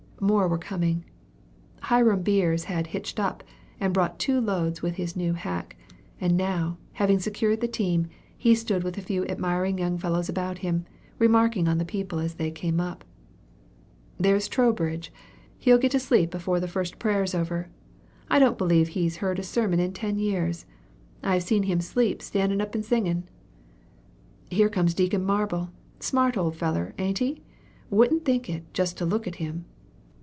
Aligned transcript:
More 0.23 0.47
were 0.47 0.59
coming. 0.59 1.05
Hiram 1.81 2.21
Beers 2.21 2.65
had 2.65 2.85
"hitched 2.93 3.19
up," 3.19 3.43
and 3.79 3.91
brought 3.91 4.19
two 4.19 4.39
loads 4.39 4.83
with 4.83 4.97
his 4.97 5.15
new 5.15 5.33
hack; 5.33 5.75
and 6.21 6.37
now, 6.37 6.77
having 6.93 7.17
secured 7.17 7.59
the 7.59 7.67
team, 7.67 8.05
he 8.37 8.53
stood 8.53 8.83
with 8.83 8.99
a 8.99 9.01
few 9.01 9.25
admiring 9.25 9.79
young 9.79 9.97
fellows 9.97 10.29
about 10.29 10.59
him, 10.59 10.85
remarking 11.17 11.67
on 11.67 11.79
the 11.79 11.85
people 11.85 12.19
as 12.19 12.35
they 12.35 12.51
came 12.51 12.79
up. 12.79 13.03
"There's 14.19 14.47
Trowbridge 14.47 15.11
he'll 15.57 15.79
git 15.79 15.95
asleep 15.95 16.35
afore 16.35 16.59
the 16.59 16.67
first 16.67 16.99
prayer's 16.99 17.33
over. 17.33 17.69
I 18.29 18.37
don't 18.37 18.59
b'lieve 18.59 18.89
he's 18.89 19.17
heerd 19.17 19.39
a 19.39 19.43
sermon 19.43 19.79
in 19.79 19.91
ten 19.91 20.19
years. 20.19 20.67
I've 21.23 21.41
seen 21.41 21.63
him 21.63 21.81
sleep 21.81 22.21
standin' 22.21 22.61
up 22.61 22.75
in 22.75 22.83
singin'. 22.83 23.23
"Here 24.51 24.69
comes 24.69 24.93
Deacon 24.93 25.25
Marble, 25.25 25.71
smart 25.99 26.37
old 26.37 26.55
feller, 26.57 26.93
ain't 26.99 27.17
he? 27.17 27.41
wouldn't 27.89 28.23
think 28.23 28.51
it, 28.51 28.71
jest 28.71 28.99
to 28.99 29.05
look 29.07 29.25
at 29.25 29.37
him! 29.37 29.65